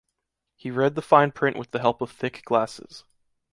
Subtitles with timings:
[0.55, 3.03] He read the fine print with the help of thick glasses.